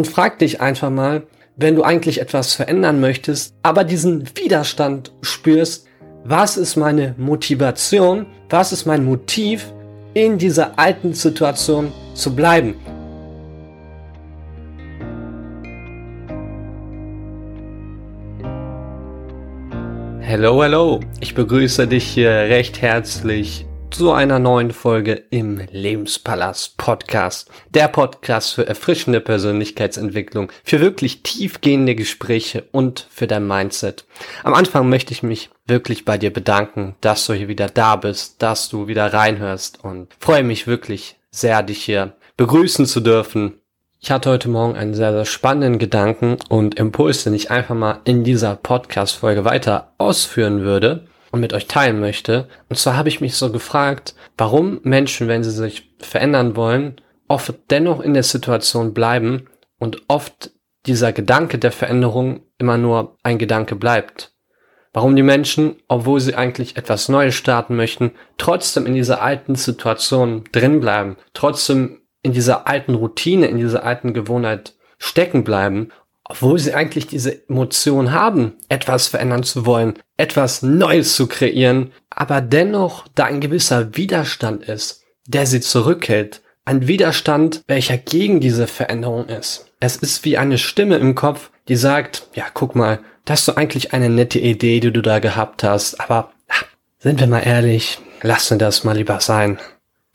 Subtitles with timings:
[0.00, 1.24] Und frag dich einfach mal,
[1.56, 5.86] wenn du eigentlich etwas verändern möchtest, aber diesen Widerstand spürst,
[6.24, 9.74] was ist meine Motivation, was ist mein Motiv,
[10.14, 12.76] in dieser alten Situation zu bleiben.
[20.20, 21.00] Hello, hello.
[21.20, 27.50] Ich begrüße dich hier recht herzlich zu einer neuen Folge im Lebenspalast Podcast.
[27.70, 34.06] Der Podcast für erfrischende Persönlichkeitsentwicklung, für wirklich tiefgehende Gespräche und für dein Mindset.
[34.44, 38.40] Am Anfang möchte ich mich wirklich bei dir bedanken, dass du hier wieder da bist,
[38.40, 43.54] dass du wieder reinhörst und freue mich wirklich sehr, dich hier begrüßen zu dürfen
[44.02, 48.00] ich hatte heute Morgen einen sehr, sehr spannenden Gedanken und Impuls, den ich einfach mal
[48.04, 52.48] in dieser Podcast-Folge weiter ausführen würde und mit euch teilen möchte.
[52.68, 57.54] Und zwar habe ich mich so gefragt, warum Menschen, wenn sie sich verändern wollen, oft
[57.70, 59.48] dennoch in der Situation bleiben
[59.78, 60.50] und oft
[60.86, 64.32] dieser Gedanke der Veränderung immer nur ein Gedanke bleibt.
[64.92, 70.44] Warum die Menschen, obwohl sie eigentlich etwas Neues starten möchten, trotzdem in dieser alten Situation
[70.50, 75.90] drin bleiben, trotzdem in dieser alten Routine, in dieser alten Gewohnheit stecken bleiben,
[76.30, 82.40] obwohl sie eigentlich diese Emotion haben, etwas verändern zu wollen, etwas Neues zu kreieren, aber
[82.40, 86.42] dennoch da ein gewisser Widerstand ist, der sie zurückhält.
[86.64, 89.72] Ein Widerstand, welcher gegen diese Veränderung ist.
[89.80, 93.56] Es ist wie eine Stimme im Kopf, die sagt, ja, guck mal, das ist so
[93.56, 96.64] eigentlich eine nette Idee, die du da gehabt hast, aber ach,
[97.00, 99.58] sind wir mal ehrlich, lassen das mal lieber sein.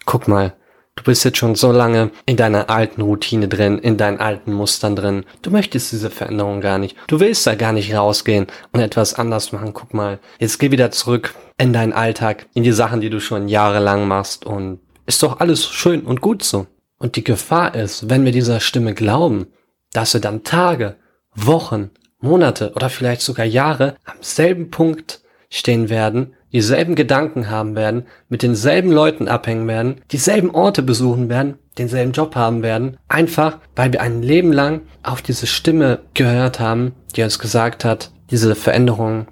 [0.05, 0.53] Guck mal,
[0.95, 4.95] Du bist jetzt schon so lange in deiner alten Routine drin, in deinen alten Mustern
[4.95, 5.25] drin.
[5.41, 6.95] Du möchtest diese Veränderung gar nicht.
[7.07, 9.73] Du willst da gar nicht rausgehen und etwas anders machen.
[9.73, 13.49] Guck mal, jetzt geh wieder zurück in deinen Alltag, in die Sachen, die du schon
[13.49, 16.65] jahrelang machst und ist doch alles schön und gut so.
[16.97, 19.47] Und die Gefahr ist, wenn wir dieser Stimme glauben,
[19.91, 20.95] dass wir dann Tage,
[21.35, 28.07] Wochen, Monate oder vielleicht sogar Jahre am selben Punkt stehen werden, dieselben Gedanken haben werden,
[28.29, 33.91] mit denselben Leuten abhängen werden, dieselben Orte besuchen werden, denselben Job haben werden, einfach weil
[33.91, 39.27] wir ein Leben lang auf diese Stimme gehört haben, die uns gesagt hat, diese Veränderung,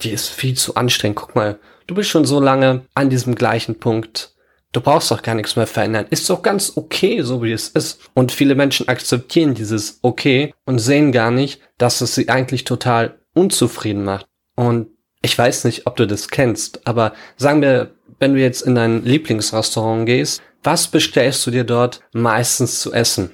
[0.00, 1.18] die ist viel zu anstrengend.
[1.18, 4.34] Guck mal, du bist schon so lange an diesem gleichen Punkt.
[4.72, 6.06] Du brauchst doch gar nichts mehr verändern.
[6.10, 8.00] Ist doch ganz okay, so wie es ist.
[8.14, 13.20] Und viele Menschen akzeptieren dieses okay und sehen gar nicht, dass es sie eigentlich total
[13.32, 14.26] unzufrieden macht.
[14.56, 14.88] Und
[15.22, 19.04] ich weiß nicht, ob du das kennst, aber sagen wir, wenn du jetzt in dein
[19.04, 23.30] Lieblingsrestaurant gehst, was bestellst du dir dort meistens zu essen?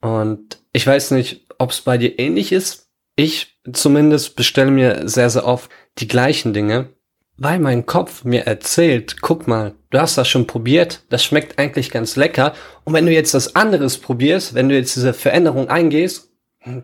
[0.00, 2.88] Und ich weiß nicht, ob es bei dir ähnlich ist.
[3.16, 6.90] Ich zumindest bestelle mir sehr, sehr oft die gleichen Dinge,
[7.38, 11.90] weil mein Kopf mir erzählt, guck mal, du hast das schon probiert, das schmeckt eigentlich
[11.90, 12.54] ganz lecker.
[12.84, 16.30] Und wenn du jetzt was anderes probierst, wenn du jetzt diese Veränderung eingehst,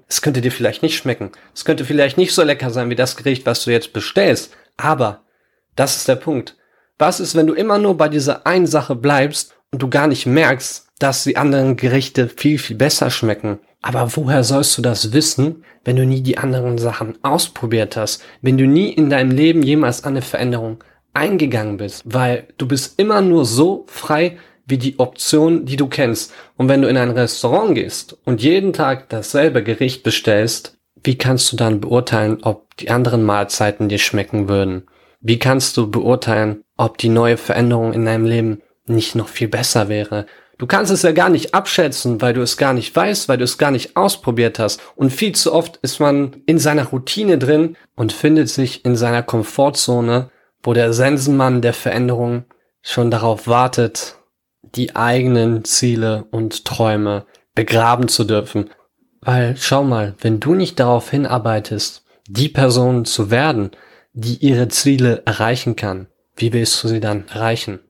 [0.09, 1.33] es könnte dir vielleicht nicht schmecken.
[1.55, 4.53] Es könnte vielleicht nicht so lecker sein wie das Gericht, was du jetzt bestellst.
[4.77, 5.23] Aber
[5.77, 6.57] das ist der Punkt.
[6.99, 10.27] Was ist, wenn du immer nur bei dieser einen Sache bleibst und du gar nicht
[10.27, 13.59] merkst, dass die anderen Gerichte viel, viel besser schmecken?
[13.81, 18.23] Aber woher sollst du das wissen, wenn du nie die anderen Sachen ausprobiert hast?
[18.41, 22.03] Wenn du nie in deinem Leben jemals eine Veränderung eingegangen bist?
[22.05, 26.33] Weil du bist immer nur so frei, wie die Option, die du kennst.
[26.57, 31.53] Und wenn du in ein Restaurant gehst und jeden Tag dasselbe Gericht bestellst, wie kannst
[31.53, 34.87] du dann beurteilen, ob die anderen Mahlzeiten dir schmecken würden?
[35.21, 39.89] Wie kannst du beurteilen, ob die neue Veränderung in deinem Leben nicht noch viel besser
[39.89, 40.27] wäre?
[40.59, 43.45] Du kannst es ja gar nicht abschätzen, weil du es gar nicht weißt, weil du
[43.45, 44.81] es gar nicht ausprobiert hast.
[44.95, 49.25] Und viel zu oft ist man in seiner Routine drin und findet sich in seiner
[49.25, 50.31] Komfortzone,
[50.63, 52.45] wo der Sensenmann der Veränderung
[52.81, 54.17] schon darauf wartet,
[54.63, 58.71] die eigenen Ziele und Träume begraben zu dürfen.
[59.21, 63.71] Weil schau mal, wenn du nicht darauf hinarbeitest, die Person zu werden,
[64.13, 67.81] die ihre Ziele erreichen kann, wie willst du sie dann erreichen?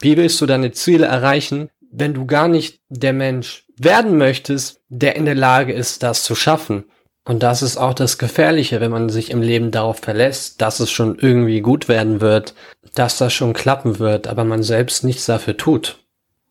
[0.00, 5.16] Wie willst du deine Ziele erreichen, wenn du gar nicht der Mensch werden möchtest, der
[5.16, 6.84] in der Lage ist, das zu schaffen?
[7.24, 10.90] Und das ist auch das Gefährliche, wenn man sich im Leben darauf verlässt, dass es
[10.90, 12.54] schon irgendwie gut werden wird,
[12.94, 16.01] dass das schon klappen wird, aber man selbst nichts dafür tut.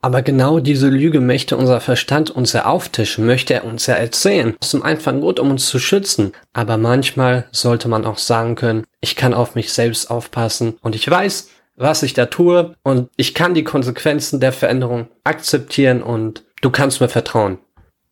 [0.01, 4.55] Aber genau diese Lüge möchte unser Verstand uns ja auftischen, möchte er uns ja erzählen.
[4.59, 6.33] Zum einfachen Grund, um uns zu schützen.
[6.53, 11.09] Aber manchmal sollte man auch sagen können, ich kann auf mich selbst aufpassen und ich
[11.09, 16.71] weiß, was ich da tue und ich kann die Konsequenzen der Veränderung akzeptieren und du
[16.71, 17.59] kannst mir vertrauen.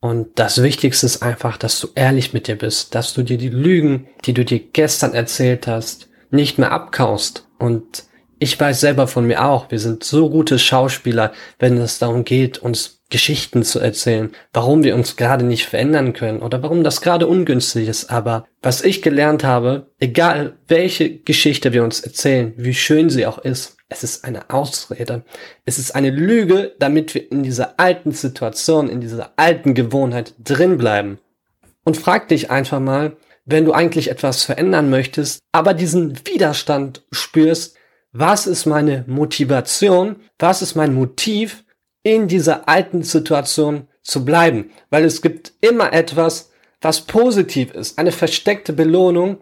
[0.01, 3.49] Und das Wichtigste ist einfach, dass du ehrlich mit dir bist, dass du dir die
[3.49, 8.03] Lügen, die du dir gestern erzählt hast, nicht mehr abkaust und
[8.39, 12.57] ich weiß selber von mir auch, wir sind so gute Schauspieler, wenn es darum geht,
[12.57, 17.27] uns Geschichten zu erzählen, warum wir uns gerade nicht verändern können oder warum das gerade
[17.27, 18.11] ungünstig ist.
[18.11, 23.39] Aber was ich gelernt habe, egal welche Geschichte wir uns erzählen, wie schön sie auch
[23.39, 25.23] ist, es ist eine Ausrede.
[25.65, 30.77] Es ist eine Lüge, damit wir in dieser alten Situation, in dieser alten Gewohnheit drin
[30.77, 31.17] bleiben.
[31.83, 37.78] Und frag dich einfach mal, wenn du eigentlich etwas verändern möchtest, aber diesen Widerstand spürst,
[38.11, 41.63] was ist meine Motivation, was ist mein Motiv,
[42.03, 44.71] in dieser alten Situation zu bleiben.
[44.89, 46.51] Weil es gibt immer etwas,
[46.81, 49.39] was positiv ist, eine versteckte Belohnung,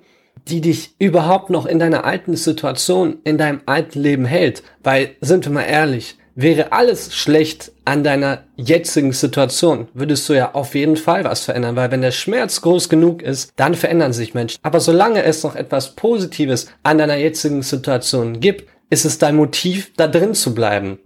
[0.48, 4.64] die dich überhaupt noch in deiner alten Situation, in deinem alten Leben hält.
[4.84, 10.54] Weil, sind wir mal ehrlich, wäre alles schlecht an deiner jetzigen Situation, würdest du ja
[10.54, 14.34] auf jeden Fall was verändern, weil wenn der Schmerz groß genug ist, dann verändern sich
[14.34, 14.60] Menschen.
[14.62, 19.94] Aber solange es noch etwas Positives an deiner jetzigen Situation gibt, ist es dein Motiv,
[19.96, 21.00] da drin zu bleiben.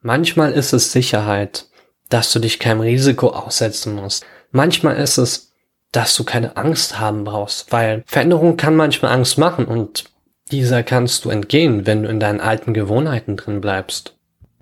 [0.00, 1.66] Manchmal ist es Sicherheit,
[2.08, 4.24] dass du dich keinem Risiko aussetzen musst.
[4.52, 5.46] Manchmal ist es
[5.92, 10.04] dass du keine Angst haben brauchst, weil Veränderung kann manchmal Angst machen und
[10.50, 14.14] dieser kannst du entgehen, wenn du in deinen alten Gewohnheiten drin bleibst.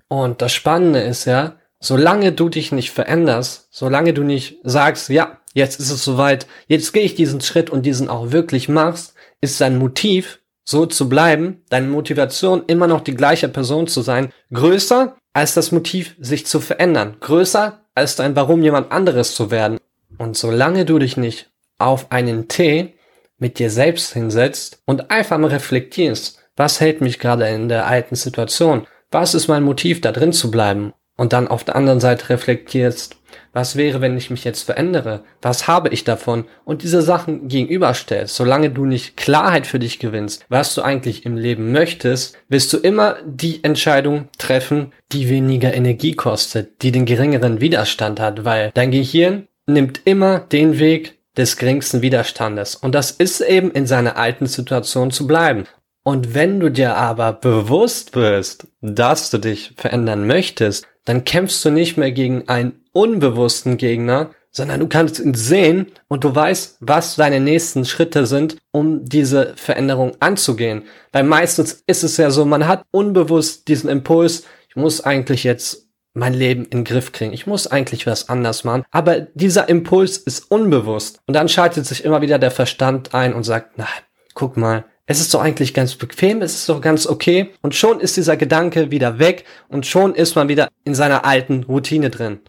[0.07, 1.55] Und das Spannende ist ja,
[1.85, 6.93] solange du dich nicht veränderst, solange du nicht sagst, ja, jetzt ist es soweit, jetzt
[6.93, 11.61] gehe ich diesen Schritt und diesen auch wirklich machst, ist dein Motiv, so zu bleiben,
[11.69, 16.59] deine Motivation immer noch die gleiche Person zu sein, größer als das Motiv, sich zu
[16.59, 19.77] verändern, größer als dein Warum jemand anderes zu werden.
[20.17, 22.95] Und solange du dich nicht auf einen Tee
[23.37, 28.15] mit dir selbst hinsetzt und einfach mal reflektierst, was hält mich gerade in der alten
[28.15, 28.87] Situation?
[29.11, 30.93] Was ist mein Motiv, da drin zu bleiben?
[31.17, 33.17] Und dann auf der anderen Seite reflektierst,
[33.53, 35.23] was wäre, wenn ich mich jetzt verändere?
[35.41, 36.45] Was habe ich davon?
[36.65, 38.35] Und diese Sachen gegenüberstellst.
[38.35, 42.77] Solange du nicht Klarheit für dich gewinnst, was du eigentlich im Leben möchtest, wirst du
[42.77, 48.91] immer die Entscheidung treffen, die weniger Energie kostet, die den geringeren Widerstand hat, weil dein
[48.91, 52.75] Gehirn nimmt immer den Weg des geringsten Widerstandes.
[52.75, 55.65] Und das ist eben in seiner alten Situation zu bleiben.
[56.03, 61.69] Und wenn du dir aber bewusst bist, dass du dich verändern möchtest, dann kämpfst du
[61.69, 67.15] nicht mehr gegen einen unbewussten Gegner, sondern du kannst ihn sehen und du weißt, was
[67.15, 70.83] deine nächsten Schritte sind, um diese Veränderung anzugehen.
[71.11, 75.85] Weil meistens ist es ja so, man hat unbewusst diesen Impuls, ich muss eigentlich jetzt
[76.13, 77.33] mein Leben in den Griff kriegen.
[77.33, 78.85] Ich muss eigentlich was anders machen.
[78.91, 81.19] Aber dieser Impuls ist unbewusst.
[81.27, 83.87] Und dann schaltet sich immer wieder der Verstand ein und sagt, na,
[84.33, 87.51] guck mal, es ist doch eigentlich ganz bequem, es ist doch ganz okay.
[87.61, 91.63] Und schon ist dieser Gedanke wieder weg und schon ist man wieder in seiner alten
[91.63, 92.39] Routine drin.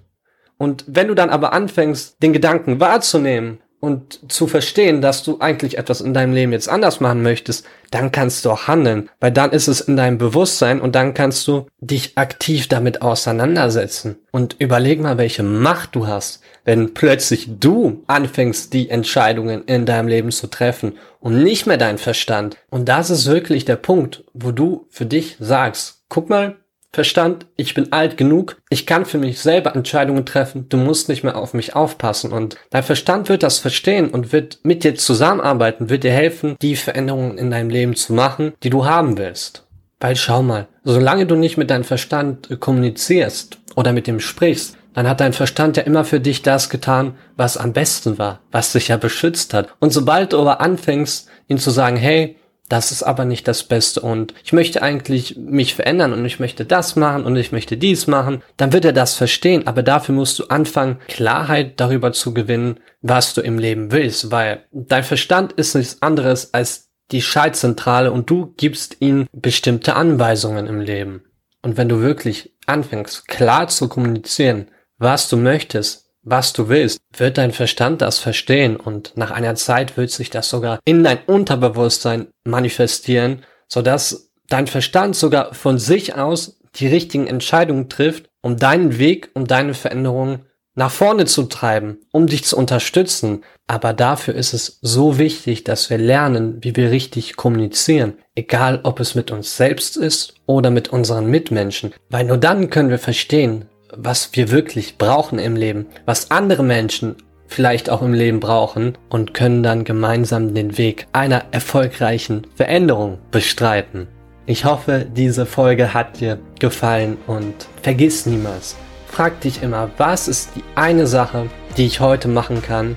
[0.59, 5.79] Und wenn du dann aber anfängst, den Gedanken wahrzunehmen und zu verstehen, dass du eigentlich
[5.79, 9.53] etwas in deinem Leben jetzt anders machen möchtest, dann kannst du auch handeln, weil dann
[9.53, 15.01] ist es in deinem Bewusstsein und dann kannst du dich aktiv damit auseinandersetzen und überleg
[15.01, 20.49] mal, welche Macht du hast, wenn plötzlich du anfängst, die Entscheidungen in deinem Leben zu
[20.49, 22.57] treffen und nicht mehr dein Verstand.
[22.71, 26.57] Und das ist wirklich der Punkt, wo du für dich sagst, guck mal,
[26.97, 31.25] Verstand, ich bin alt genug, ich kann für mich selber Entscheidungen treffen, du musst nicht
[31.25, 32.33] mehr auf mich aufpassen.
[32.33, 36.75] Und dein Verstand wird das verstehen und wird mit dir zusammenarbeiten, wird dir helfen, die
[36.75, 39.67] Veränderungen in deinem Leben zu machen, die du haben willst.
[40.01, 45.07] Weil schau mal, solange du nicht mit deinem Verstand kommunizierst oder mit ihm sprichst, dann
[45.07, 48.89] hat dein Verstand ja immer für dich das getan, was am besten war, was dich
[48.89, 49.69] ja beschützt hat.
[49.81, 54.01] Und sobald du aber anfängst, ihm zu sagen, hey, das ist aber nicht das Beste.
[54.01, 58.07] Und ich möchte eigentlich mich verändern und ich möchte das machen und ich möchte dies
[58.07, 62.81] machen, dann wird er das verstehen, aber dafür musst du anfangen, Klarheit darüber zu gewinnen,
[63.03, 68.29] was du im Leben willst, weil dein Verstand ist nichts anderes als die Schaltzentrale und
[68.29, 71.23] du gibst ihm bestimmte Anweisungen im Leben.
[71.63, 74.69] Und wenn du wirklich anfängst, klar zu kommunizieren,
[74.99, 79.97] was du möchtest, was du willst, wird dein Verstand das verstehen und nach einer Zeit
[79.97, 86.59] wird sich das sogar in dein Unterbewusstsein manifestieren, sodass dein Verstand sogar von sich aus
[86.75, 90.41] die richtigen Entscheidungen trifft, um deinen Weg, um deine Veränderungen
[90.75, 93.45] nach vorne zu treiben, um dich zu unterstützen.
[93.69, 98.15] Aber dafür ist es so wichtig, dass wir lernen, wie wir richtig kommunizieren.
[98.35, 101.95] Egal, ob es mit uns selbst ist oder mit unseren Mitmenschen.
[102.11, 103.67] Weil nur dann können wir verstehen,
[103.97, 107.17] was wir wirklich brauchen im Leben, was andere Menschen
[107.49, 114.09] vielleicht auch im Leben brauchen und können dann gemeinsam den Weg einer erfolgreichen Veränderung bestreiten.
[114.47, 118.77] Ich hoffe, diese Folge hat dir gefallen und vergiss niemals,
[119.09, 122.97] frag dich immer, was ist die eine Sache, die ich heute machen kann,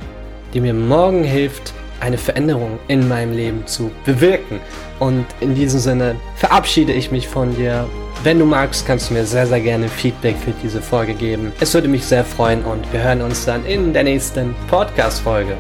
[0.54, 4.60] die mir morgen hilft, eine Veränderung in meinem Leben zu bewirken.
[5.00, 7.88] Und in diesem Sinne verabschiede ich mich von dir.
[8.24, 11.54] Wenn du magst, kannst du mir sehr, sehr gerne Feedback für diese Folge geben.
[11.60, 15.56] Es würde mich sehr freuen und wir hören uns dann in der nächsten Podcast-Folge.